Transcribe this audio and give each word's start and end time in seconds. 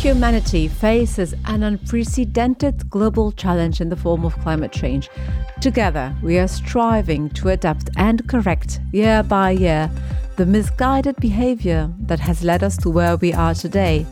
Humanity 0.00 0.66
faces 0.66 1.34
an 1.44 1.62
unprecedented 1.62 2.88
global 2.88 3.32
challenge 3.32 3.82
in 3.82 3.90
the 3.90 3.96
form 3.96 4.24
of 4.24 4.34
climate 4.38 4.72
change. 4.72 5.10
Together, 5.60 6.16
we 6.22 6.38
are 6.38 6.48
striving 6.48 7.28
to 7.30 7.50
adapt 7.50 7.90
and 7.98 8.26
correct 8.26 8.80
year 8.92 9.22
by 9.22 9.50
year 9.50 9.90
the 10.36 10.46
misguided 10.46 11.16
behavior 11.16 11.92
that 11.98 12.18
has 12.18 12.42
led 12.42 12.64
us 12.64 12.78
to 12.78 12.88
where 12.88 13.18
we 13.18 13.34
are 13.34 13.52
today. 13.52 14.06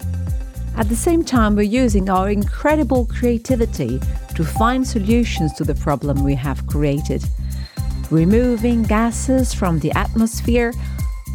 At 0.76 0.90
the 0.90 0.94
same 0.94 1.24
time, 1.24 1.56
we're 1.56 1.62
using 1.62 2.10
our 2.10 2.28
incredible 2.28 3.06
creativity 3.06 3.98
to 4.34 4.44
find 4.44 4.86
solutions 4.86 5.54
to 5.54 5.64
the 5.64 5.74
problem 5.74 6.22
we 6.22 6.34
have 6.34 6.66
created. 6.66 7.24
Removing 8.10 8.82
gases 8.82 9.54
from 9.54 9.78
the 9.78 9.92
atmosphere, 9.92 10.74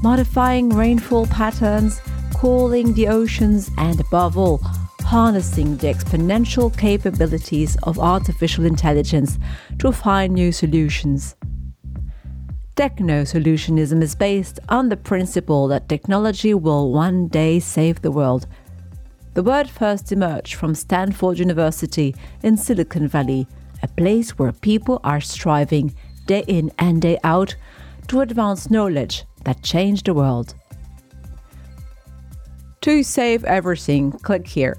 modifying 0.03 0.69
rainfall 0.69 1.25
patterns, 1.25 1.99
cooling 2.43 2.91
the 2.91 3.07
oceans, 3.07 3.71
and 3.77 4.01
above 4.01 4.37
all, 4.37 4.57
harnessing 4.99 5.77
the 5.77 5.87
exponential 5.87 6.77
capabilities 6.77 7.77
of 7.83 7.97
artificial 7.97 8.65
intelligence 8.65 9.39
to 9.79 9.93
find 9.93 10.33
new 10.33 10.51
solutions. 10.51 11.37
Techno 12.75 13.21
solutionism 13.21 14.01
is 14.01 14.13
based 14.13 14.59
on 14.67 14.89
the 14.89 14.97
principle 14.97 15.69
that 15.69 15.87
technology 15.87 16.53
will 16.53 16.91
one 16.91 17.29
day 17.29 17.61
save 17.61 18.01
the 18.01 18.11
world. 18.11 18.45
The 19.35 19.43
word 19.43 19.69
first 19.69 20.11
emerged 20.11 20.55
from 20.55 20.75
Stanford 20.75 21.39
University 21.39 22.13
in 22.41 22.57
Silicon 22.57 23.07
Valley, 23.07 23.47
a 23.81 23.87
place 23.87 24.31
where 24.31 24.51
people 24.51 24.99
are 25.05 25.21
striving 25.21 25.95
day 26.25 26.43
in 26.49 26.73
and 26.77 27.01
day 27.01 27.17
out 27.23 27.55
to 28.09 28.19
advance 28.19 28.69
knowledge 28.69 29.23
that 29.45 29.63
change 29.63 30.03
the 30.03 30.13
world. 30.13 30.55
To 32.83 33.01
save 33.01 33.45
everything, 33.45 34.11
click 34.11 34.45
here 34.45 34.75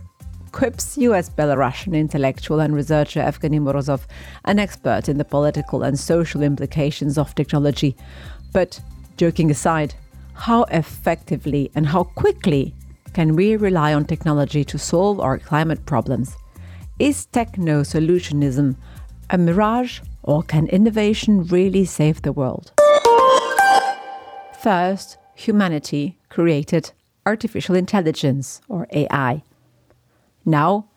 quips 0.52 0.98
US 0.98 1.30
Belarusian 1.30 1.94
intellectual 1.94 2.60
and 2.60 2.74
researcher 2.74 3.20
Evgeny 3.20 3.58
Morozov, 3.58 4.02
an 4.44 4.58
expert 4.58 5.08
in 5.08 5.16
the 5.16 5.24
political 5.24 5.82
and 5.82 5.98
social 5.98 6.42
implications 6.42 7.16
of 7.16 7.34
technology. 7.34 7.96
But 8.52 8.78
joking 9.16 9.50
aside, 9.50 9.94
how 10.34 10.64
effectively 10.64 11.70
and 11.74 11.86
how 11.86 12.04
quickly 12.04 12.74
can 13.14 13.36
we 13.36 13.56
rely 13.56 13.94
on 13.94 14.04
technology 14.04 14.64
to 14.64 14.78
solve 14.78 15.18
our 15.18 15.38
climate 15.38 15.86
problems? 15.86 16.36
Is 16.98 17.24
techno 17.24 17.84
solutionism 17.84 18.76
a 19.30 19.38
mirage 19.38 20.00
or 20.24 20.42
can 20.42 20.66
innovation 20.66 21.44
really 21.44 21.86
save 21.86 22.20
the 22.20 22.32
world? 22.32 22.72
First, 24.60 25.16
humanity 25.34 26.18
created 26.28 26.92
artificial 27.26 27.74
intelligence, 27.74 28.60
or 28.68 28.86
AI. 28.92 29.42
Now, 30.44 30.88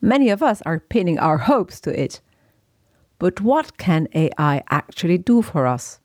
many 0.00 0.30
of 0.30 0.42
us 0.42 0.62
are 0.62 0.80
pinning 0.80 1.18
our 1.18 1.38
hopes 1.38 1.80
to 1.80 2.02
it. 2.02 2.20
But 3.18 3.40
what 3.40 3.78
can 3.78 4.08
AI 4.14 4.62
actually 4.70 5.18
do 5.18 5.42
for 5.42 5.66
us? 5.66 6.00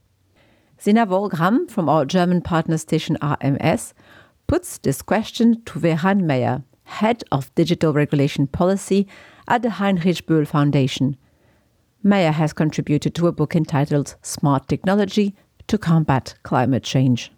Sina 0.78 1.08
Wolgram 1.08 1.70
from 1.70 1.88
our 1.88 2.06
German 2.06 2.42
partner 2.42 2.78
station 2.78 3.18
RMS 3.22 3.94
puts 4.48 4.78
this 4.78 5.02
question 5.02 5.64
to 5.64 5.80
Veran 5.80 6.28
Meyer, 6.28 6.64
head 6.84 7.24
of 7.32 7.54
digital 7.56 7.94
regulation 7.94 8.48
policy 8.48 9.08
at 9.48 9.62
the 9.62 9.72
Heinrich 9.72 10.26
Böll 10.28 10.46
Foundation. 10.46 11.18
Meyer 12.04 12.32
has 12.32 12.54
contributed 12.54 13.16
to 13.16 13.28
a 13.28 13.32
book 13.32 13.56
entitled 13.56 14.16
Smart 14.22 14.68
Technology 14.68 15.36
to 15.68 15.78
Combat 15.78 16.36
Climate 16.44 16.84
Change. 16.84 17.32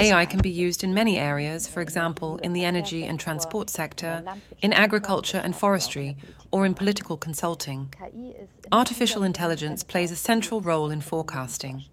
AI 0.00 0.26
can 0.26 0.40
be 0.40 0.50
used 0.50 0.82
in 0.82 0.92
many 0.92 1.18
areas, 1.18 1.68
for 1.68 1.80
example, 1.80 2.38
in 2.38 2.52
the 2.52 2.64
energy 2.64 3.04
and 3.04 3.20
transport 3.20 3.70
sector, 3.70 4.24
in 4.60 4.72
agriculture 4.72 5.38
and 5.38 5.54
forestry, 5.54 6.16
or 6.50 6.66
in 6.66 6.74
political 6.74 7.16
consulting. 7.16 7.94
Artificial 8.72 9.22
intelligence 9.22 9.84
plays 9.84 10.10
a 10.10 10.16
central 10.16 10.60
role 10.60 10.90
in 10.90 11.00
forecasting. 11.00 11.84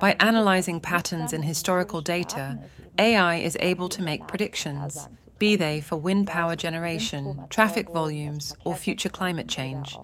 By 0.00 0.16
analyzing 0.20 0.80
patterns 0.80 1.32
in 1.32 1.42
historical 1.42 2.00
data, 2.00 2.58
AI 2.98 3.36
is 3.36 3.56
able 3.60 3.88
to 3.88 4.02
make 4.02 4.28
predictions, 4.28 5.08
be 5.38 5.56
they 5.56 5.80
for 5.80 5.96
wind 5.96 6.26
power 6.26 6.56
generation, 6.56 7.44
traffic 7.48 7.88
volumes, 7.90 8.54
or 8.64 8.74
future 8.74 9.08
climate 9.08 9.48
change. 9.48 9.96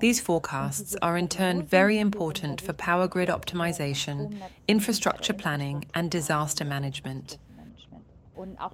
These 0.00 0.20
forecasts 0.20 0.96
are 1.00 1.16
in 1.16 1.28
turn 1.28 1.62
very 1.62 1.98
important 1.98 2.60
for 2.60 2.72
power 2.72 3.06
grid 3.06 3.28
optimization, 3.28 4.36
infrastructure 4.66 5.32
planning, 5.32 5.84
and 5.94 6.10
disaster 6.10 6.64
management. 6.64 7.38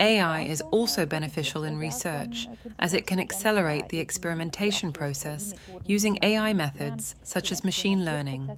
AI 0.01 0.43
is 0.43 0.61
also 0.63 1.05
beneficial 1.05 1.65
in 1.65 1.79
research, 1.79 2.49
as 2.79 2.95
it 2.95 3.07
can 3.07 3.19
accelerate 3.19 3.89
the 3.89 3.99
experimentation 3.99 4.93
process 4.93 5.53
using 5.85 6.19
AI 6.23 6.53
methods 6.53 7.15
such 7.23 7.53
as 7.53 7.65
machine 7.65 8.05
learning. 8.05 8.57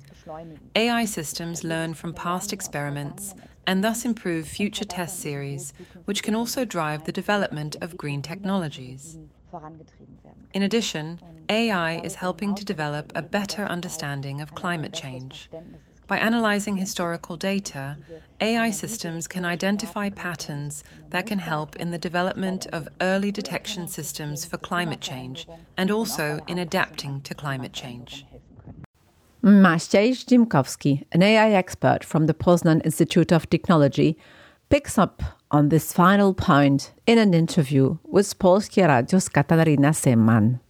AI 0.77 1.05
systems 1.05 1.65
learn 1.65 1.95
from 1.95 2.15
past 2.15 2.53
experiments 2.53 3.35
and 3.67 3.83
thus 3.83 4.05
improve 4.05 4.47
future 4.47 4.85
test 4.85 5.21
series, 5.21 5.73
which 6.05 6.23
can 6.23 6.35
also 6.35 6.65
drive 6.65 7.05
the 7.05 7.13
development 7.13 7.77
of 7.81 7.97
green 7.97 8.23
technologies. 8.23 9.19
In 10.53 10.63
addition, 10.63 11.21
AI 11.49 12.01
is 12.01 12.17
helping 12.17 12.55
to 12.55 12.65
develop 12.65 13.13
a 13.15 13.23
better 13.23 13.65
understanding 13.65 14.41
of 14.41 14.55
climate 14.55 14.93
change. 14.93 15.49
By 16.07 16.19
analyzing 16.19 16.77
historical 16.77 17.37
data, 17.37 17.97
AI 18.41 18.71
systems 18.71 19.29
can 19.29 19.45
identify 19.45 20.11
patterns 20.11 20.83
that 21.11 21.27
can 21.27 21.39
help 21.39 21.77
in 21.77 21.93
the 21.93 21.99
development 21.99 22.67
of 22.73 22.89
early 23.01 23.31
detection 23.31 23.87
systems 23.87 24.45
for 24.45 24.59
climate 24.59 25.01
change 25.01 25.47
and 25.77 25.89
also 25.89 26.41
in 26.49 26.59
adapting 26.59 27.21
to 27.21 27.35
climate 27.35 27.73
change. 27.73 28.27
Maciej 29.43 30.25
Dimkowski, 30.27 31.05
an 31.13 31.23
AI 31.23 31.53
expert 31.53 32.05
from 32.05 32.27
the 32.27 32.35
Poznan 32.35 32.85
Institute 32.85 33.33
of 33.33 33.49
Technology, 33.49 34.19
picks 34.69 34.99
up 34.99 35.23
on 35.51 35.69
this 35.69 35.93
final 35.93 36.33
point 36.33 36.93
in 37.07 37.19
an 37.19 37.35
interview 37.35 37.99
with 38.05 38.39
Polskie 38.39 38.87
Radio's 38.87 39.29
Katarina 39.29 39.91
Seman. 39.91 40.61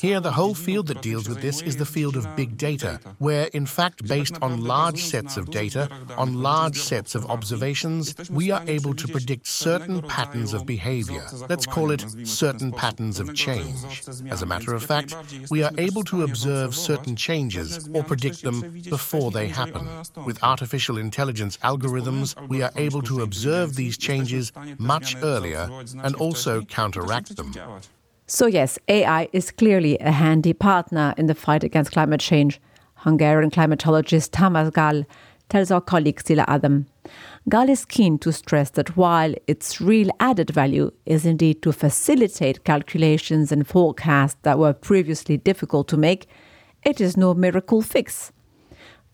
Here, 0.00 0.20
the 0.20 0.32
whole 0.32 0.54
field 0.54 0.86
that 0.88 1.02
deals 1.02 1.28
with 1.28 1.40
this 1.40 1.62
is 1.62 1.76
the 1.76 1.86
field 1.86 2.16
of 2.16 2.36
big 2.36 2.56
data, 2.56 3.00
where, 3.18 3.46
in 3.54 3.66
fact, 3.66 4.06
based 4.06 4.36
on 4.42 4.64
large 4.64 5.02
sets 5.02 5.36
of 5.36 5.50
data, 5.50 5.88
on 6.16 6.42
large 6.42 6.78
sets 6.78 7.14
of 7.14 7.26
observations, 7.26 8.14
we 8.30 8.50
are 8.50 8.62
able 8.66 8.94
to 8.94 9.08
predict 9.08 9.46
certain 9.46 10.02
patterns 10.02 10.52
of 10.52 10.66
behavior. 10.66 11.26
Let's 11.48 11.66
call 11.66 11.90
it 11.90 12.04
certain 12.24 12.72
patterns 12.72 13.20
of 13.20 13.34
change. 13.34 14.02
As 14.30 14.42
a 14.42 14.46
matter 14.46 14.74
of 14.74 14.82
fact, 14.82 15.14
we 15.50 15.62
are 15.62 15.72
able 15.78 16.04
to 16.04 16.22
observe 16.22 16.74
certain 16.74 17.16
changes 17.16 17.88
or 17.94 18.02
predict 18.02 18.42
them 18.42 18.80
before 18.88 19.30
they 19.30 19.48
happen. 19.48 19.86
With 20.24 20.42
artificial 20.42 20.98
intelligence 20.98 21.56
algorithms, 21.58 22.36
we 22.48 22.62
are 22.62 22.72
able 22.76 23.02
to 23.02 23.22
observe 23.22 23.76
these 23.76 23.96
changes 23.98 24.52
much 24.78 25.16
earlier 25.22 25.70
and 26.02 26.14
also 26.16 26.62
counteract 26.62 27.36
them. 27.36 27.54
So, 28.32 28.46
yes, 28.46 28.78
AI 28.86 29.28
is 29.32 29.50
clearly 29.50 29.98
a 29.98 30.12
handy 30.12 30.52
partner 30.52 31.14
in 31.18 31.26
the 31.26 31.34
fight 31.34 31.64
against 31.64 31.90
climate 31.90 32.20
change. 32.20 32.60
Hungarian 32.98 33.50
climatologist 33.50 34.30
Tamás 34.30 34.70
Gál 34.70 35.04
tells 35.48 35.72
our 35.72 35.80
colleague 35.80 36.22
Szila 36.22 36.44
Adam. 36.46 36.86
Gál 37.50 37.68
is 37.68 37.84
keen 37.84 38.18
to 38.20 38.32
stress 38.32 38.70
that 38.70 38.96
while 38.96 39.34
its 39.48 39.80
real 39.80 40.10
added 40.20 40.50
value 40.50 40.92
is 41.06 41.26
indeed 41.26 41.60
to 41.62 41.72
facilitate 41.72 42.62
calculations 42.62 43.50
and 43.50 43.66
forecasts 43.66 44.38
that 44.42 44.60
were 44.60 44.74
previously 44.74 45.36
difficult 45.36 45.88
to 45.88 45.96
make, 45.96 46.28
it 46.84 47.00
is 47.00 47.16
no 47.16 47.34
miracle 47.34 47.82
fix. 47.82 48.30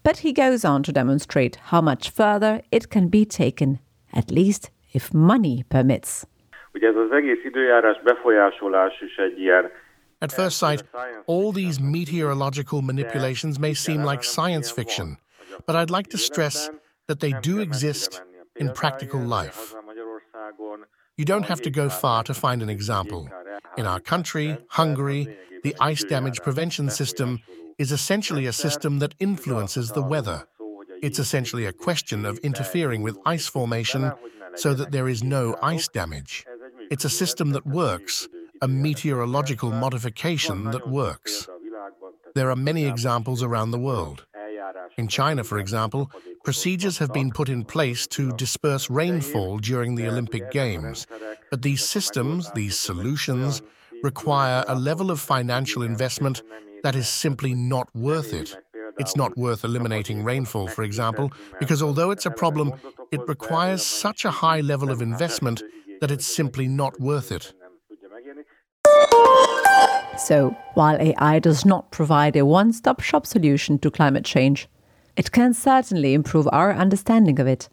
But 0.02 0.18
he 0.18 0.34
goes 0.34 0.62
on 0.62 0.82
to 0.82 0.92
demonstrate 0.92 1.56
how 1.56 1.80
much 1.80 2.10
further 2.10 2.60
it 2.70 2.90
can 2.90 3.08
be 3.08 3.24
taken, 3.24 3.78
at 4.12 4.30
least 4.30 4.68
if 4.92 5.14
money 5.14 5.64
permits. 5.70 6.26
Ugye 6.76 6.88
ez 6.88 6.96
az 6.96 7.12
egész 7.12 7.44
időjárás 7.44 8.02
befolyásolás 8.02 9.00
is 9.00 9.16
egy 9.16 9.40
ilyen 9.40 9.70
At 10.18 10.32
first 10.32 10.56
sight, 10.56 10.84
all 11.26 11.52
these 11.52 11.78
meteorological 11.80 12.80
manipulations 12.80 13.58
may 13.58 13.74
seem 13.74 14.02
like 14.02 14.22
science 14.22 14.70
fiction, 14.70 15.18
but 15.66 15.74
I'd 15.74 15.90
like 15.96 16.08
to 16.10 16.16
stress 16.16 16.70
that 17.06 17.18
they 17.20 17.32
do 17.42 17.60
exist 17.60 18.22
in 18.54 18.70
practical 18.72 19.20
life. 19.20 19.74
You 21.16 21.24
don't 21.24 21.46
have 21.46 21.60
to 21.62 21.70
go 21.70 21.88
far 21.88 22.22
to 22.24 22.34
find 22.34 22.62
an 22.62 22.70
example. 22.70 23.28
In 23.76 23.86
our 23.86 24.00
country, 24.00 24.56
Hungary, 24.68 25.36
the 25.62 25.74
ice 25.80 26.04
damage 26.04 26.40
prevention 26.42 26.90
system 26.90 27.40
is 27.78 27.92
essentially 27.92 28.46
a 28.46 28.52
system 28.52 28.98
that 29.00 29.14
influences 29.18 29.92
the 29.92 30.02
weather. 30.02 30.46
It's 31.02 31.18
essentially 31.18 31.66
a 31.66 31.72
question 31.72 32.24
of 32.24 32.38
interfering 32.38 33.02
with 33.02 33.18
ice 33.26 33.46
formation 33.46 34.12
so 34.54 34.72
that 34.74 34.92
there 34.92 35.08
is 35.08 35.22
no 35.22 35.56
ice 35.62 35.88
damage. 35.88 36.46
It's 36.90 37.04
a 37.04 37.10
system 37.10 37.50
that 37.50 37.66
works, 37.66 38.28
a 38.62 38.68
meteorological 38.68 39.70
modification 39.70 40.70
that 40.70 40.88
works. 40.88 41.48
There 42.34 42.50
are 42.50 42.56
many 42.56 42.84
examples 42.86 43.42
around 43.42 43.70
the 43.70 43.78
world. 43.78 44.24
In 44.96 45.08
China, 45.08 45.42
for 45.44 45.58
example, 45.58 46.10
procedures 46.44 46.98
have 46.98 47.12
been 47.12 47.30
put 47.30 47.48
in 47.48 47.64
place 47.64 48.06
to 48.08 48.32
disperse 48.32 48.88
rainfall 48.88 49.58
during 49.58 49.94
the 49.94 50.06
Olympic 50.06 50.50
Games. 50.50 51.06
But 51.50 51.62
these 51.62 51.84
systems, 51.84 52.50
these 52.52 52.78
solutions, 52.78 53.62
require 54.02 54.64
a 54.68 54.74
level 54.74 55.10
of 55.10 55.20
financial 55.20 55.82
investment 55.82 56.42
that 56.82 56.94
is 56.94 57.08
simply 57.08 57.54
not 57.54 57.88
worth 57.94 58.32
it. 58.32 58.56
It's 58.98 59.16
not 59.16 59.36
worth 59.36 59.64
eliminating 59.64 60.24
rainfall, 60.24 60.68
for 60.68 60.82
example, 60.82 61.32
because 61.58 61.82
although 61.82 62.10
it's 62.10 62.26
a 62.26 62.30
problem, 62.30 62.72
it 63.10 63.20
requires 63.28 63.84
such 63.84 64.24
a 64.24 64.30
high 64.30 64.60
level 64.60 64.90
of 64.90 65.02
investment 65.02 65.62
that 66.00 66.10
it's 66.10 66.26
simply 66.26 66.66
not 66.68 67.00
worth 67.00 67.32
it. 67.32 67.52
So, 70.18 70.56
while 70.74 71.00
AI 71.00 71.38
does 71.38 71.64
not 71.66 71.90
provide 71.90 72.36
a 72.36 72.46
one 72.46 72.72
stop 72.72 73.00
shop 73.00 73.26
solution 73.26 73.78
to 73.80 73.90
climate 73.90 74.24
change, 74.24 74.68
it 75.16 75.30
can 75.32 75.52
certainly 75.52 76.14
improve 76.14 76.48
our 76.52 76.72
understanding 76.72 77.38
of 77.38 77.46
it, 77.46 77.68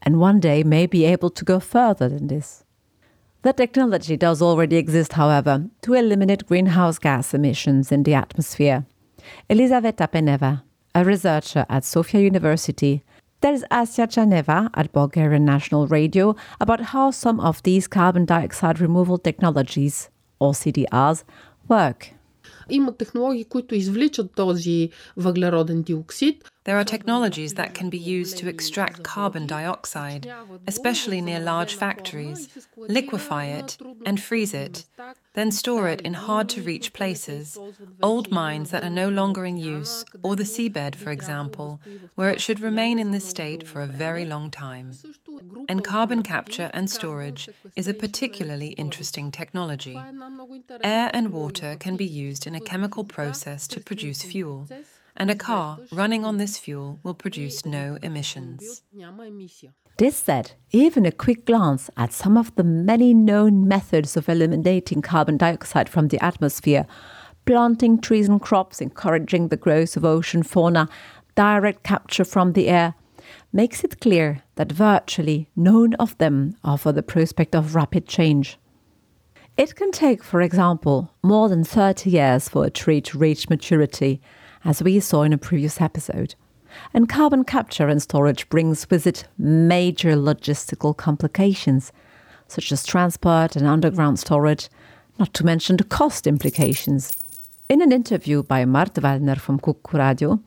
and 0.00 0.20
one 0.20 0.40
day 0.40 0.62
may 0.62 0.86
be 0.86 1.04
able 1.04 1.30
to 1.30 1.44
go 1.44 1.60
further 1.60 2.08
than 2.08 2.28
this. 2.28 2.64
The 3.42 3.52
technology 3.52 4.16
does 4.16 4.40
already 4.40 4.76
exist, 4.76 5.14
however, 5.14 5.68
to 5.82 5.94
eliminate 5.94 6.46
greenhouse 6.46 6.98
gas 6.98 7.34
emissions 7.34 7.90
in 7.90 8.04
the 8.04 8.14
atmosphere. 8.14 8.86
Elisaveta 9.50 10.08
Peneva, 10.08 10.62
a 10.94 11.04
researcher 11.04 11.66
at 11.68 11.84
Sofia 11.84 12.20
University, 12.20 13.02
tells 13.41 13.63
Asia 13.71 14.07
Chaneva 14.07 14.69
at 14.73 14.91
Bulgarian 14.91 15.45
National 15.45 15.87
Radio 15.87 16.35
about 16.59 16.81
how 16.93 17.11
some 17.11 17.39
of 17.39 17.61
these 17.63 17.87
carbon 17.87 18.25
dioxide 18.25 18.79
removal 18.79 19.17
technologies, 19.17 20.09
or 20.39 20.53
CDRs, 20.53 21.23
work. 21.69 22.13
Има 22.69 22.91
технологии, 22.91 23.45
които 23.45 23.75
извличат 23.75 24.35
този 24.35 24.89
въглероден 25.17 25.81
диоксид, 25.81 26.43
there 26.64 26.78
are 26.78 26.84
technologies 26.84 27.54
that 27.54 27.74
can 27.74 27.90
be 27.90 27.98
used 27.98 28.36
to 28.38 28.48
extract 28.48 29.02
carbon 29.02 29.48
dioxide, 29.48 30.32
especially 30.68 31.20
near 31.20 31.40
large 31.40 31.74
factories, 31.74 32.68
liquefy 32.76 33.46
it, 33.46 33.78
and 34.06 34.20
freeze 34.20 34.54
it, 34.54 34.84
then 35.34 35.50
store 35.50 35.88
it 35.88 36.00
in 36.02 36.14
hard 36.14 36.48
to 36.50 36.62
reach 36.62 36.92
places, 36.92 37.58
old 38.00 38.30
mines 38.30 38.70
that 38.70 38.84
are 38.84 38.90
no 38.90 39.08
longer 39.08 39.44
in 39.44 39.56
use, 39.56 40.04
or 40.22 40.36
the 40.36 40.44
seabed, 40.44 40.94
for 40.94 41.10
example, 41.10 41.80
where 42.14 42.30
it 42.30 42.40
should 42.40 42.60
remain 42.60 43.00
in 43.00 43.10
this 43.10 43.28
state 43.28 43.66
for 43.66 43.80
a 43.80 43.86
very 43.86 44.24
long 44.24 44.48
time. 44.48 44.92
And 45.68 45.82
carbon 45.82 46.22
capture 46.22 46.70
and 46.72 46.88
storage 46.88 47.48
is 47.74 47.88
a 47.88 47.94
particularly 47.94 48.68
interesting 48.68 49.32
technology. 49.32 50.00
Air 50.84 51.10
and 51.12 51.32
water 51.32 51.76
can 51.80 51.96
be 51.96 52.06
used 52.06 52.46
in 52.46 52.54
a 52.54 52.60
chemical 52.60 53.02
process 53.02 53.66
to 53.68 53.80
produce 53.80 54.22
fuel 54.22 54.68
and 55.16 55.30
a 55.30 55.34
car 55.34 55.78
running 55.92 56.24
on 56.24 56.36
this 56.38 56.58
fuel 56.58 56.98
will 57.02 57.14
produce 57.14 57.64
no 57.66 57.98
emissions. 58.02 58.82
This 59.98 60.16
said, 60.16 60.52
even 60.70 61.04
a 61.04 61.12
quick 61.12 61.44
glance 61.44 61.90
at 61.96 62.12
some 62.12 62.36
of 62.36 62.54
the 62.54 62.64
many 62.64 63.12
known 63.12 63.68
methods 63.68 64.16
of 64.16 64.28
eliminating 64.28 65.02
carbon 65.02 65.36
dioxide 65.36 65.88
from 65.88 66.08
the 66.08 66.22
atmosphere 66.24 66.86
planting 67.44 68.00
trees 68.00 68.28
and 68.28 68.40
crops, 68.40 68.80
encouraging 68.80 69.48
the 69.48 69.56
growth 69.56 69.96
of 69.96 70.04
ocean 70.04 70.42
fauna, 70.42 70.88
direct 71.34 71.82
capture 71.82 72.24
from 72.24 72.52
the 72.52 72.68
air 72.68 72.94
makes 73.52 73.84
it 73.84 74.00
clear 74.00 74.42
that 74.56 74.72
virtually 74.72 75.48
none 75.56 75.94
of 75.94 76.16
them 76.18 76.56
offer 76.64 76.92
the 76.92 77.02
prospect 77.02 77.54
of 77.54 77.74
rapid 77.74 78.06
change. 78.06 78.58
It 79.56 79.76
can 79.76 79.92
take, 79.92 80.24
for 80.24 80.40
example, 80.40 81.12
more 81.22 81.48
than 81.48 81.64
30 81.64 82.08
years 82.08 82.48
for 82.48 82.64
a 82.64 82.70
tree 82.70 83.00
to 83.02 83.18
reach 83.18 83.50
maturity 83.50 84.20
as 84.64 84.82
we 84.82 85.00
saw 85.00 85.22
in 85.22 85.32
a 85.32 85.38
previous 85.38 85.80
episode. 85.80 86.34
And 86.94 87.08
carbon 87.08 87.44
capture 87.44 87.88
and 87.88 88.00
storage 88.00 88.48
brings 88.48 88.88
with 88.90 89.06
it 89.06 89.24
major 89.38 90.14
logistical 90.14 90.96
complications, 90.96 91.92
such 92.48 92.72
as 92.72 92.84
transport 92.84 93.56
and 93.56 93.66
underground 93.66 94.18
storage, 94.18 94.68
not 95.18 95.34
to 95.34 95.44
mention 95.44 95.76
the 95.76 95.84
cost 95.84 96.26
implications. 96.26 97.16
In 97.68 97.80
an 97.80 97.92
interview 97.92 98.42
by 98.42 98.66
Mart 98.66 98.94
Wallner 98.94 99.38
from 99.38 99.58
Kuku 99.58 99.98
Radio, 99.98 100.40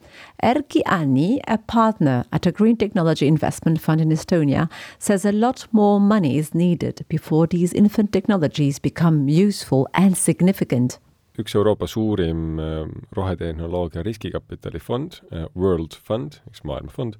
Erki 0.43 0.81
Anni, 0.85 1.41
a 1.47 1.57
partner 1.57 2.25
at 2.31 2.45
a 2.45 2.51
green 2.51 2.77
technology 2.77 3.27
investment 3.27 3.81
fund 3.81 3.99
in 3.99 4.09
Estonia, 4.09 4.69
says 4.99 5.25
a 5.25 5.31
lot 5.31 5.65
more 5.71 5.99
money 5.99 6.37
is 6.37 6.53
needed 6.53 7.03
before 7.09 7.47
these 7.47 7.73
infant 7.73 8.11
technologies 8.11 8.77
become 8.77 9.27
useful 9.27 9.87
and 9.95 10.15
significant. 10.15 10.99
Üks 11.39 11.55
Euroopa 11.55 11.87
suurim 11.87 12.59
ähm, 12.59 12.91
rohetehnoloogia 13.15 14.03
riskikapitali 14.03 14.79
fond, 14.79 15.21
äh, 15.31 15.47
World 15.55 15.95
Fund, 15.95 16.41
üks 16.49 16.63
maailmafond. 16.63 17.17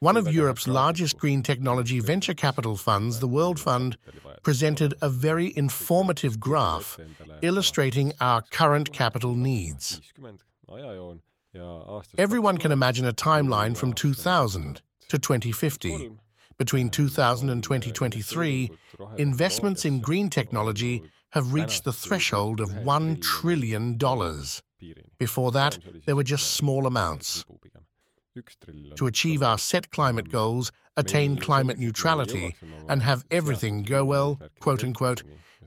One 0.00 0.18
of 0.18 0.26
Europe's 0.28 0.66
largest 0.66 1.18
green 1.18 1.42
technology 1.42 1.98
venture 2.00 2.34
capital 2.34 2.76
funds, 2.76 3.20
the 3.20 3.28
World 3.28 3.58
Fund, 3.58 3.96
presented 4.42 4.94
a 5.00 5.08
very 5.08 5.56
informative 5.56 6.38
graph 6.38 6.98
illustrating 7.40 8.12
our 8.20 8.42
current 8.50 8.92
capital 8.92 9.34
needs. 9.34 10.00
Everyone 12.18 12.58
can 12.58 12.72
imagine 12.72 13.06
a 13.06 13.12
timeline 13.12 13.74
from 13.76 13.94
2000 13.94 14.82
to 15.08 15.18
2050. 15.18 16.18
Between 16.58 16.88
2000 16.88 17.50
and 17.50 17.62
2023, 17.62 18.70
investments 19.16 19.84
in 19.84 20.00
green 20.00 20.30
technology 20.30 21.02
have 21.30 21.52
reached 21.52 21.84
the 21.84 21.92
threshold 21.92 22.60
of 22.60 22.70
$1 22.70 23.20
trillion. 23.20 23.98
Before 25.18 25.50
that, 25.52 25.78
there 26.06 26.16
were 26.16 26.22
just 26.22 26.52
small 26.52 26.86
amounts. 26.86 27.44
To 28.96 29.06
achieve 29.06 29.42
our 29.42 29.58
set 29.58 29.90
climate 29.90 30.30
goals, 30.30 30.72
attain 30.96 31.36
climate 31.36 31.78
neutrality, 31.78 32.54
and 32.88 33.02
have 33.02 33.24
everything 33.30 33.82
go 33.82 34.04
well, 34.04 34.40
quote 34.60 34.84
unquote, 34.84 35.22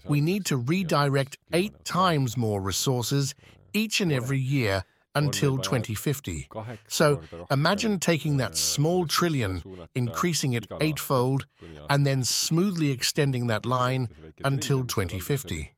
we 0.06 0.22
need 0.22 0.45
to 0.45 0.57
redirect 0.57 1.38
eight 1.54 1.84
times 1.84 2.38
more 2.38 2.62
resources 2.62 3.36
each 3.74 4.00
and 4.00 4.12
every 4.12 4.39
year 4.39 4.84
until 5.17 5.57
2050. 5.57 6.49
So 6.87 7.21
imagine 7.51 7.99
taking 7.99 8.37
that 8.37 8.55
small 8.57 9.05
trillion, 9.05 9.63
increasing 9.95 10.53
it 10.53 10.67
eightfold, 10.79 11.45
and 11.89 12.05
then 12.05 12.23
smoothly 12.23 12.91
extending 12.91 13.47
that 13.47 13.65
line 13.65 14.09
until 14.43 14.85
2050. 14.85 15.73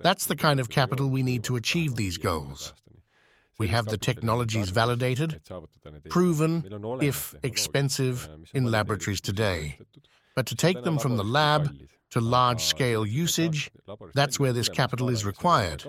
That's 0.00 0.26
the 0.26 0.36
kind 0.36 0.60
of 0.60 0.68
capital 0.68 1.08
we 1.08 1.22
need 1.22 1.44
to 1.44 1.56
achieve 1.56 1.94
these 1.96 2.18
goals. 2.18 2.74
We 3.58 3.68
have 3.68 3.86
the 3.86 3.98
technologies 3.98 4.70
validated, 4.70 5.40
proven, 6.08 6.52
if 7.00 7.34
expensive, 7.42 8.28
in 8.54 8.70
laboratories 8.70 9.20
today. 9.20 9.78
But 10.36 10.46
to 10.46 10.54
take 10.54 10.84
them 10.84 10.98
from 10.98 11.16
the 11.16 11.24
lab 11.24 11.74
to 12.10 12.20
large 12.20 12.62
scale 12.62 13.06
usage, 13.06 13.70
that's 14.14 14.40
where 14.40 14.52
this 14.52 14.68
capital 14.68 15.08
is 15.08 15.24
required. 15.24 15.84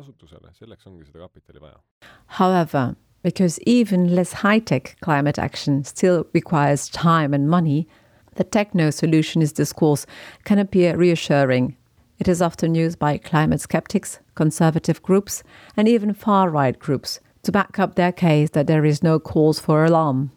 However, 2.27 2.95
because 3.21 3.59
even 3.61 4.15
less 4.15 4.33
high 4.33 4.59
tech 4.59 4.95
climate 5.01 5.39
action 5.39 5.83
still 5.83 6.25
requires 6.33 6.89
time 6.89 7.33
and 7.33 7.49
money, 7.49 7.87
the 8.35 8.43
techno 8.43 8.89
solutionist 8.89 9.55
discourse 9.55 10.05
can 10.45 10.59
appear 10.59 10.95
reassuring. 10.95 11.75
It 12.19 12.27
is 12.27 12.41
often 12.41 12.75
used 12.75 12.99
by 12.99 13.17
climate 13.17 13.61
skeptics, 13.61 14.19
conservative 14.35 15.01
groups, 15.01 15.43
and 15.75 15.87
even 15.87 16.13
far 16.13 16.49
right 16.49 16.77
groups 16.77 17.19
to 17.43 17.51
back 17.51 17.79
up 17.79 17.95
their 17.95 18.11
case 18.11 18.49
that 18.51 18.67
there 18.67 18.85
is 18.85 19.03
no 19.03 19.19
cause 19.19 19.59
for 19.59 19.85
alarm. 19.85 20.31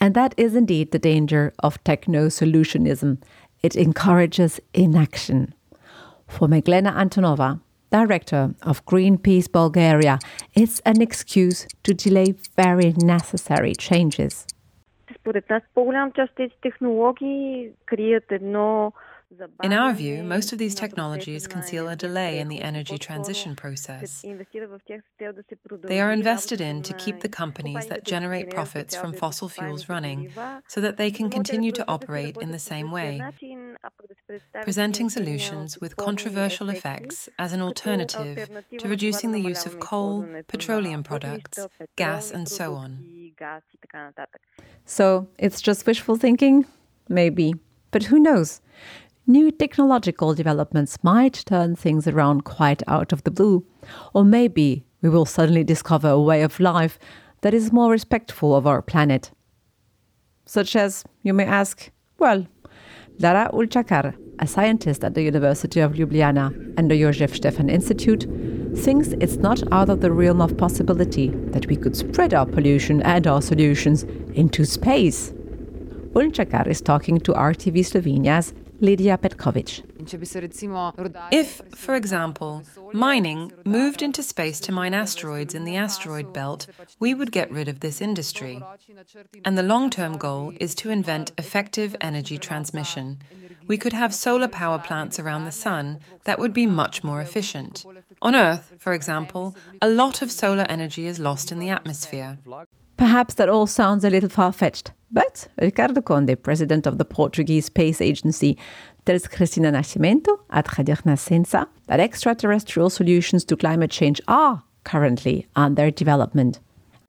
And 0.00 0.14
that 0.14 0.34
is 0.36 0.54
indeed 0.54 0.92
the 0.92 0.98
danger 0.98 1.52
of 1.58 1.82
techno 1.84 2.28
solutionism 2.28 3.18
it 3.63 3.75
encourages 3.75 4.59
inaction. 4.73 5.53
For 6.27 6.47
Meglena 6.47 6.93
Antonova, 6.93 7.59
director 7.91 8.53
of 8.61 8.85
Greenpeace 8.85 9.51
Bulgaria, 9.51 10.19
it's 10.53 10.79
an 10.85 11.01
excuse 11.01 11.67
to 11.83 11.93
delay 11.93 12.35
very 12.55 12.93
necessary 12.97 13.73
changes. 13.73 14.45
Според 15.15 15.49
нас 15.49 15.63
по-голям 15.73 16.11
част 16.11 16.35
тези 16.35 16.53
технологии 16.61 17.71
крият 17.85 18.31
едно 18.31 18.93
in 19.62 19.72
our 19.72 19.92
view, 19.92 20.22
most 20.22 20.52
of 20.52 20.58
these 20.58 20.74
technologies 20.74 21.46
conceal 21.46 21.88
a 21.88 21.96
delay 21.96 22.38
in 22.38 22.48
the 22.48 22.60
energy 22.62 22.98
transition 22.98 23.56
process. 23.56 24.24
They 25.82 26.00
are 26.00 26.12
invested 26.12 26.60
in 26.60 26.82
to 26.82 26.92
keep 26.94 27.20
the 27.20 27.28
companies 27.28 27.86
that 27.86 28.04
generate 28.04 28.50
profits 28.50 28.94
from 28.94 29.12
fossil 29.12 29.48
fuels 29.48 29.88
running 29.88 30.32
so 30.68 30.80
that 30.80 30.96
they 30.96 31.10
can 31.10 31.30
continue 31.30 31.72
to 31.72 31.84
operate 31.88 32.36
in 32.38 32.50
the 32.50 32.58
same 32.58 32.90
way, 32.90 33.22
presenting 34.62 35.08
solutions 35.10 35.78
with 35.80 35.96
controversial 35.96 36.68
effects 36.68 37.28
as 37.38 37.52
an 37.52 37.60
alternative 37.60 38.48
to 38.78 38.88
reducing 38.88 39.32
the 39.32 39.40
use 39.40 39.66
of 39.66 39.80
coal, 39.80 40.26
petroleum 40.48 41.02
products, 41.02 41.58
gas, 41.96 42.30
and 42.30 42.48
so 42.48 42.74
on. 42.74 43.32
So 44.84 45.28
it's 45.38 45.60
just 45.60 45.86
wishful 45.86 46.16
thinking? 46.16 46.66
Maybe. 47.08 47.54
But 47.90 48.04
who 48.04 48.18
knows? 48.18 48.60
New 49.26 49.50
technological 49.50 50.34
developments 50.34 51.02
might 51.02 51.44
turn 51.46 51.74
things 51.74 52.06
around 52.06 52.44
quite 52.44 52.82
out 52.86 53.10
of 53.10 53.24
the 53.24 53.30
blue. 53.30 53.64
Or 54.12 54.22
maybe 54.22 54.84
we 55.00 55.08
will 55.08 55.24
suddenly 55.24 55.64
discover 55.64 56.10
a 56.10 56.20
way 56.20 56.42
of 56.42 56.60
life 56.60 56.98
that 57.40 57.54
is 57.54 57.72
more 57.72 57.90
respectful 57.90 58.54
of 58.54 58.66
our 58.66 58.82
planet. 58.82 59.30
Such 60.44 60.76
as, 60.76 61.04
you 61.22 61.32
may 61.32 61.46
ask, 61.46 61.90
well, 62.18 62.46
Lara 63.18 63.50
Ulchakar, 63.54 64.14
a 64.40 64.46
scientist 64.46 65.02
at 65.02 65.14
the 65.14 65.22
University 65.22 65.80
of 65.80 65.92
Ljubljana 65.92 66.74
and 66.76 66.90
the 66.90 67.00
Jožef 67.00 67.34
Stefan 67.34 67.70
Institute, 67.70 68.26
thinks 68.76 69.14
it's 69.20 69.36
not 69.36 69.62
out 69.72 69.88
of 69.88 70.02
the 70.02 70.12
realm 70.12 70.42
of 70.42 70.58
possibility 70.58 71.28
that 71.28 71.66
we 71.66 71.76
could 71.76 71.96
spread 71.96 72.34
our 72.34 72.44
pollution 72.44 73.00
and 73.02 73.26
our 73.26 73.40
solutions 73.40 74.02
into 74.34 74.66
space. 74.66 75.32
Ulchakar 76.12 76.66
is 76.66 76.82
talking 76.82 77.18
to 77.20 77.32
RTV 77.32 77.78
Slovenia's 77.86 78.52
Lydia 78.84 79.16
Petkovic. 79.16 79.82
If, 81.32 81.62
for 81.74 81.94
example, 81.94 82.62
mining 82.92 83.50
moved 83.64 84.02
into 84.02 84.22
space 84.22 84.60
to 84.60 84.72
mine 84.72 84.92
asteroids 84.92 85.54
in 85.54 85.64
the 85.64 85.76
asteroid 85.76 86.34
belt, 86.34 86.66
we 87.00 87.14
would 87.14 87.32
get 87.32 87.50
rid 87.50 87.66
of 87.66 87.80
this 87.80 88.02
industry. 88.02 88.62
And 89.42 89.56
the 89.56 89.62
long 89.62 89.88
term 89.88 90.18
goal 90.18 90.52
is 90.60 90.74
to 90.76 90.90
invent 90.90 91.32
effective 91.38 91.96
energy 92.02 92.36
transmission. 92.36 93.20
We 93.66 93.78
could 93.78 93.94
have 93.94 94.14
solar 94.14 94.48
power 94.48 94.78
plants 94.78 95.18
around 95.18 95.46
the 95.46 95.60
sun 95.66 96.00
that 96.24 96.38
would 96.38 96.52
be 96.52 96.66
much 96.66 97.02
more 97.02 97.22
efficient. 97.22 97.86
On 98.20 98.34
Earth, 98.34 98.74
for 98.78 98.92
example, 98.92 99.56
a 99.80 99.88
lot 99.88 100.20
of 100.20 100.30
solar 100.30 100.66
energy 100.68 101.06
is 101.06 101.18
lost 101.18 101.50
in 101.50 101.58
the 101.58 101.70
atmosphere. 101.70 102.38
Perhaps 102.96 103.34
that 103.34 103.48
all 103.48 103.66
sounds 103.66 104.04
a 104.04 104.10
little 104.10 104.28
far 104.28 104.52
fetched, 104.52 104.92
but 105.10 105.48
Ricardo 105.60 106.00
Conde, 106.00 106.40
president 106.42 106.86
of 106.86 106.98
the 106.98 107.04
Portuguese 107.04 107.66
Space 107.66 108.00
Agency, 108.00 108.56
tells 109.04 109.26
Cristina 109.26 109.72
Nascimento 109.72 110.38
at 110.50 110.78
Radio 110.78 110.94
Renascença 110.94 111.66
that 111.86 112.00
extraterrestrial 112.00 112.90
solutions 112.90 113.44
to 113.44 113.56
climate 113.56 113.90
change 113.90 114.20
are 114.28 114.62
currently 114.84 115.46
under 115.56 115.90
development. 115.90 116.60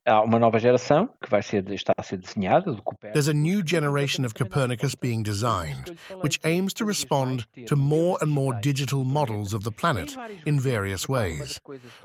Uma 0.07 0.37
nova 0.37 0.59
geração 0.59 1.09
que 1.21 1.29
vai 1.29 1.41
ser, 1.41 1.67
está 1.71 1.93
a 1.97 2.03
ser 2.03 2.17
desenhada 2.17 2.71
do 2.71 2.83
There's 3.13 3.27
a 3.27 3.33
new 3.33 3.63
generation 3.63 4.23
of 4.25 4.35
Copernicus 4.35 4.93
being 4.93 5.23
designed, 5.23 5.97
which 6.21 6.39
aims 6.43 6.73
to 6.75 6.85
respond 6.85 7.47
to 7.65 7.75
more 7.75 8.17
and 8.21 8.31
more 8.31 8.53
digital 8.61 9.03
models 9.03 9.53
of 9.53 9.63
the 9.63 9.71
planet 9.71 10.15
in 10.45 10.59
various 10.59 11.09
ways. 11.09 11.59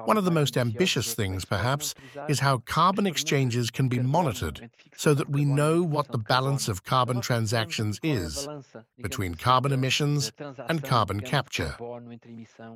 One 0.05 0.17
of 0.17 0.25
the 0.25 0.31
most 0.31 0.57
ambitious 0.57 1.15
things, 1.15 1.45
perhaps, 1.45 1.95
is 2.29 2.41
how 2.41 2.59
carbon 2.59 3.07
exchanges 3.07 3.71
can 3.71 3.89
be 3.89 3.99
monitored 3.99 4.71
so 4.97 5.13
that 5.15 5.29
we 5.29 5.45
know 5.45 5.83
what 5.83 6.11
the 6.11 6.19
balance 6.19 6.69
of 6.69 6.85
carbon 6.85 7.21
transactions 7.21 8.01
is 8.03 8.49
between 9.03 9.35
carbon 9.35 9.73
emissions 9.73 10.33
and 10.69 10.83
carbon 10.83 11.21
capture. 11.21 11.77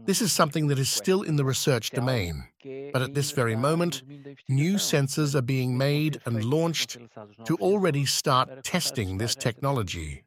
This 0.04 0.20
is 0.20 0.32
something 0.32 0.66
that 0.68 0.78
is 0.78 0.90
still 0.90 1.22
in 1.22 1.36
the 1.36 1.44
research 1.44 1.90
domain, 1.90 2.44
but 2.92 3.02
at 3.02 3.14
this 3.14 3.30
very 3.30 3.56
moment, 3.56 4.02
new 4.48 4.74
sensors 4.74 5.34
are 5.34 5.42
being 5.42 5.76
made 5.76 6.20
and 6.26 6.44
launched 6.44 6.98
to 7.44 7.56
already 7.56 8.04
start 8.04 8.64
testing 8.64 9.18
this 9.18 9.34
technology. 9.34 10.24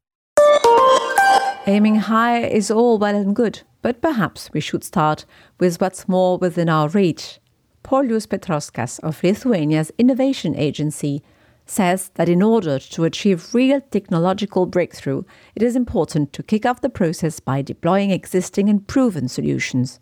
Aiming 1.67 1.95
high 1.95 2.43
is 2.43 2.71
all 2.71 2.97
well 2.97 3.15
and 3.15 3.35
good, 3.35 3.61
but 3.81 4.01
perhaps 4.01 4.49
we 4.53 4.61
should 4.61 4.83
start 4.83 5.25
with 5.59 5.81
what's 5.81 6.07
more 6.07 6.37
within 6.37 6.69
our 6.69 6.87
reach. 6.87 7.39
Paulius 7.83 8.25
Petrauskas 8.25 8.99
of 9.01 9.23
Lithuania's 9.23 9.91
innovation 9.97 10.55
agency 10.55 11.21
says 11.65 12.09
that 12.15 12.29
in 12.29 12.41
order 12.41 12.79
to 12.79 13.03
achieve 13.03 13.53
real 13.53 13.81
technological 13.81 14.65
breakthrough, 14.65 15.23
it 15.55 15.63
is 15.63 15.75
important 15.75 16.33
to 16.33 16.43
kick 16.43 16.65
off 16.65 16.81
the 16.81 16.89
process 16.89 17.39
by 17.39 17.61
deploying 17.61 18.11
existing 18.11 18.69
and 18.69 18.87
proven 18.87 19.27
solutions. 19.27 19.99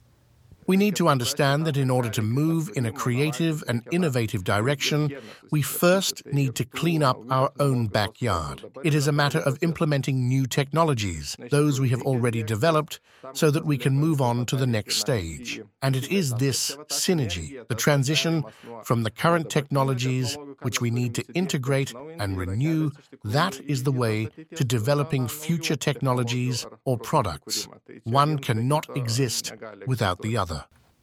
We 0.68 0.78
need 0.78 0.96
to 0.96 1.08
understand 1.08 1.66
that 1.66 1.78
in 1.78 1.90
order 1.92 2.10
to 2.10 2.22
move 2.22 2.72
in 2.76 2.86
a 2.86 2.92
creative 2.92 3.64
and 3.68 3.84
innovative 3.92 4.44
direction, 4.44 5.16
we 5.52 5.62
first 5.62 6.26
need 6.26 6.56
to 6.56 6.66
clean 6.66 7.04
up 7.04 7.20
our 7.30 7.52
own 7.60 7.88
backyard. 7.88 8.64
It 8.84 8.96
is 8.96 9.08
a 9.08 9.12
matter 9.12 9.40
of 9.40 9.62
implementing 9.62 10.28
new 10.28 10.48
technologies, 10.48 11.38
those 11.52 11.80
we 11.80 11.90
have 11.90 12.02
already 12.02 12.42
developed, 12.42 13.00
so 13.34 13.52
that 13.52 13.66
we 13.66 13.78
can 13.78 13.96
move 13.96 14.22
on 14.22 14.46
to 14.48 14.56
the 14.56 14.68
next 14.68 14.98
stage. 14.98 15.62
And 15.82 15.96
it 15.96 16.12
is 16.12 16.34
this 16.34 16.76
synergy, 16.88 17.68
the 17.68 17.76
transition 17.76 18.44
from 18.84 19.04
the 19.04 19.12
current 19.12 19.50
technologies, 19.50 20.36
which 20.62 20.82
we 20.82 20.90
need 20.90 21.14
to 21.16 21.24
integrate 21.34 21.94
and 22.20 22.38
renew, 22.38 22.92
that 23.24 23.60
is 23.62 23.84
the 23.84 23.92
way 23.92 24.30
to 24.56 24.64
developing 24.64 25.28
future 25.28 25.76
technologies 25.76 26.66
or 26.86 26.98
products. 26.98 27.68
One 28.04 28.40
cannot 28.40 28.86
exist 28.98 29.54
without 29.86 30.22
the 30.22 30.38
other. 30.38 30.55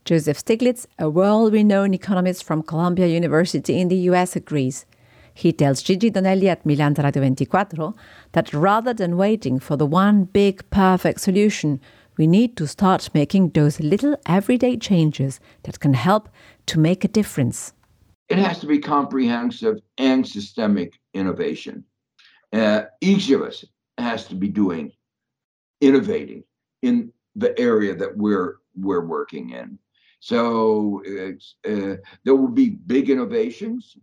Joseph 0.05 0.45
Stiglitz, 0.45 0.87
a 0.99 1.09
world 1.09 1.53
renowned 1.53 1.95
economist 1.95 2.43
from 2.43 2.65
Columbia 2.65 3.07
University 3.07 3.79
in 3.81 3.87
the 3.87 3.97
US, 4.11 4.35
agrees. 4.35 4.85
He 5.33 5.53
tells 5.53 5.81
Gigi 5.81 6.11
Donelli 6.11 6.47
at 6.47 6.67
Milan 6.67 6.95
Radio 6.95 7.23
24 7.23 7.95
that 8.33 8.53
rather 8.53 8.93
than 8.93 9.17
waiting 9.17 9.61
for 9.61 9.77
the 9.77 9.87
one 9.87 10.25
big 10.25 10.69
perfect 10.71 11.21
solution, 11.21 11.81
we 12.19 12.27
need 12.27 12.57
to 12.57 12.67
start 12.67 13.15
making 13.15 13.51
those 13.51 13.79
little 13.79 14.17
everyday 14.27 14.77
changes 14.77 15.39
that 15.63 15.79
can 15.79 15.95
help 15.95 16.29
to 16.67 16.81
make 16.81 17.05
a 17.05 17.09
difference. 17.09 17.73
It 18.29 18.39
has 18.39 18.59
to 18.59 18.67
be 18.67 18.81
comprehensive 18.81 19.79
and 19.99 20.27
systemic 20.27 20.95
innovation. 21.15 21.85
Uh, 22.53 22.83
each 23.01 23.31
of 23.31 23.41
us 23.43 23.65
has 23.99 24.27
to 24.27 24.35
be 24.35 24.49
doing 24.49 24.91
innovating 25.81 26.43
in 26.83 27.13
the 27.37 27.59
area 27.59 27.95
that 27.95 28.17
we're 28.17 28.57
we're 28.75 29.05
working 29.05 29.51
in. 29.51 29.79
So 30.23 31.03
uh, 31.05 31.97
there 32.25 32.37
will 32.37 32.55
be 32.55 32.71
big 32.71 33.11
innovations. 33.11 33.97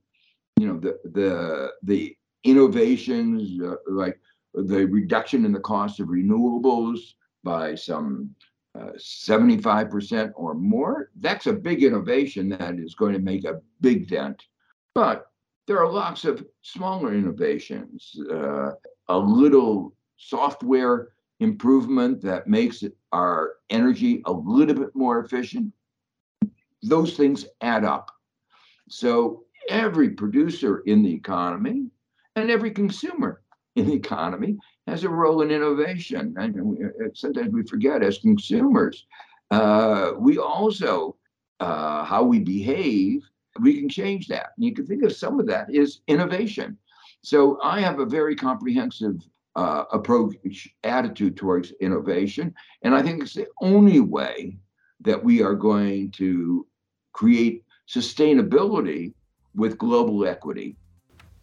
You 0.59 0.67
know, 0.67 0.77
the 0.77 0.99
the 1.05 1.71
the 1.81 2.17
innovations 2.43 3.57
uh, 3.63 3.75
like 3.87 4.19
the 4.53 4.85
reduction 4.87 5.45
in 5.45 5.53
the 5.53 5.61
cost 5.61 6.01
of 6.01 6.09
renewables 6.09 6.99
by 7.45 7.73
some 7.73 8.35
uh, 8.77 8.91
75% 8.97 10.31
or 10.35 10.55
more. 10.55 11.09
That's 11.21 11.47
a 11.47 11.53
big 11.53 11.83
innovation 11.83 12.49
that 12.49 12.79
is 12.79 12.95
going 12.95 13.13
to 13.13 13.19
make 13.19 13.45
a 13.45 13.61
big 13.79 14.09
dent. 14.09 14.43
But 14.93 15.27
there 15.67 15.79
are 15.79 15.89
lots 15.89 16.25
of 16.25 16.45
smaller 16.63 17.13
innovations. 17.13 18.13
Uh, 18.29 18.71
a 19.07 19.17
little 19.17 19.95
software 20.17 21.13
improvement 21.39 22.21
that 22.23 22.47
makes 22.47 22.83
our 23.13 23.53
energy 23.69 24.21
a 24.25 24.31
little 24.33 24.75
bit 24.75 24.93
more 24.93 25.23
efficient 25.23 25.71
those 26.81 27.15
things 27.15 27.45
add 27.61 27.83
up. 27.85 28.11
So 28.89 29.43
every 29.69 30.09
producer 30.11 30.79
in 30.85 31.03
the 31.03 31.13
economy 31.13 31.87
and 32.35 32.49
every 32.49 32.71
consumer 32.71 33.41
in 33.75 33.87
the 33.87 33.93
economy 33.93 34.57
has 34.87 35.03
a 35.03 35.09
role 35.09 35.41
in 35.41 35.51
innovation. 35.51 36.33
And 36.37 36.55
uh, 36.59 37.09
sometimes 37.13 37.53
we 37.53 37.63
forget 37.63 38.03
as 38.03 38.17
consumers, 38.19 39.05
uh, 39.51 40.13
we 40.17 40.37
also, 40.37 41.15
uh, 41.59 42.03
how 42.03 42.23
we 42.23 42.39
behave, 42.39 43.23
we 43.59 43.79
can 43.79 43.89
change 43.89 44.27
that. 44.27 44.51
And 44.57 44.65
you 44.65 44.73
can 44.73 44.85
think 44.85 45.03
of 45.03 45.13
some 45.13 45.39
of 45.39 45.47
that 45.47 45.73
is 45.73 46.01
innovation. 46.07 46.77
So 47.21 47.59
I 47.61 47.81
have 47.81 47.99
a 47.99 48.05
very 48.05 48.35
comprehensive 48.35 49.15
uh, 49.55 49.83
approach, 49.91 50.69
attitude 50.83 51.35
towards 51.35 51.71
innovation. 51.81 52.53
And 52.83 52.95
I 52.95 53.01
think 53.01 53.21
it's 53.21 53.33
the 53.33 53.47
only 53.61 53.99
way 53.99 54.57
that 55.01 55.21
we 55.21 55.41
are 55.41 55.55
going 55.55 56.11
to 56.11 56.65
create 57.13 57.63
sustainability 57.87 59.13
with 59.55 59.77
global 59.77 60.25
equity. 60.25 60.75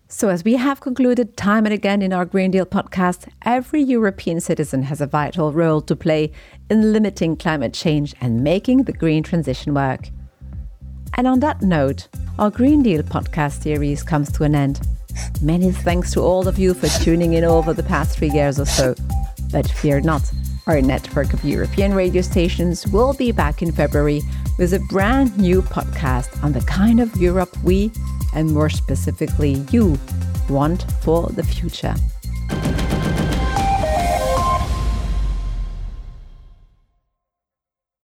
So, 0.08 0.28
as 0.28 0.44
we 0.44 0.54
have 0.54 0.80
concluded 0.80 1.36
time 1.36 1.66
and 1.66 1.74
again 1.74 2.00
in 2.00 2.12
our 2.12 2.24
Green 2.24 2.52
Deal 2.52 2.64
podcast, 2.64 3.28
every 3.44 3.82
European 3.82 4.40
citizen 4.40 4.84
has 4.84 5.00
a 5.00 5.06
vital 5.06 5.52
role 5.52 5.80
to 5.80 5.96
play 5.96 6.30
in 6.70 6.92
limiting 6.92 7.36
climate 7.36 7.74
change 7.74 8.14
and 8.20 8.44
making 8.44 8.84
the 8.84 8.92
green 8.92 9.24
transition 9.24 9.74
work. 9.74 10.10
And 11.14 11.26
on 11.26 11.40
that 11.40 11.60
note, 11.60 12.06
our 12.38 12.50
Green 12.50 12.84
Deal 12.84 13.02
podcast 13.02 13.62
series 13.62 14.04
comes 14.04 14.30
to 14.32 14.44
an 14.44 14.54
end. 14.54 14.86
Many 15.42 15.72
thanks 15.72 16.12
to 16.12 16.20
all 16.20 16.46
of 16.46 16.56
you 16.56 16.74
for 16.74 16.88
tuning 17.02 17.32
in 17.32 17.42
over 17.42 17.72
the 17.72 17.82
past 17.82 18.16
three 18.16 18.30
years 18.30 18.60
or 18.60 18.66
so. 18.66 18.94
But 19.50 19.68
fear 19.68 20.00
not, 20.00 20.30
our 20.68 20.80
network 20.80 21.32
of 21.32 21.44
European 21.44 21.94
radio 21.94 22.22
stations 22.22 22.86
will 22.86 23.12
be 23.14 23.32
back 23.32 23.60
in 23.60 23.72
February 23.72 24.22
with 24.58 24.74
a 24.74 24.80
brand 24.80 25.36
new 25.38 25.62
podcast 25.62 26.42
on 26.42 26.52
the 26.52 26.60
kind 26.62 27.00
of 27.00 27.16
Europe 27.16 27.56
we, 27.62 27.90
and 28.34 28.52
more 28.52 28.70
specifically 28.70 29.64
you, 29.70 29.98
want 30.48 30.90
for 31.02 31.28
the 31.28 31.42
future. 31.42 31.94